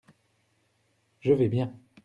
Je 1.19 1.31
vais 1.33 1.47
bien. 1.47 1.71